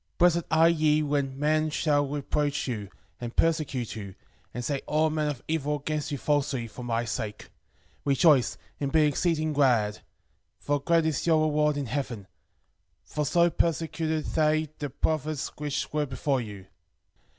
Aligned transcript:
Blessed 0.17 0.45
are 0.49 0.67
ye 0.67 1.03
when 1.03 1.37
men 1.37 1.69
shall 1.69 2.07
revile 2.07 2.49
you, 2.63 2.89
and 3.19 3.35
persecute 3.35 3.95
you. 3.95 4.15
And 4.51 4.63
shall 4.65 4.77
say 4.77 4.81
all 4.87 5.11
manner 5.11 5.29
of 5.29 5.43
evil 5.47 5.75
against 5.75 6.11
you 6.11 6.17
falsely, 6.17 6.65
for 6.67 6.81
my 6.83 7.05
sake. 7.05 7.51
Rejoice, 8.03 8.57
and 8.79 8.91
be 8.91 9.05
exceeding 9.05 9.53
glad; 9.53 9.99
for 10.57 10.79
great 10.79 11.05
is 11.05 11.27
your 11.27 11.41
reward 11.45 11.77
in 11.77 11.85
heaven: 11.85 12.25
For 13.03 13.27
so 13.27 13.51
persecuted 13.51 14.25
they 14.25 14.69
the 14.79 14.89
prophets 14.89 15.49
which 15.57 15.93
were 15.93 16.07
before 16.07 16.41
you. 16.41 16.65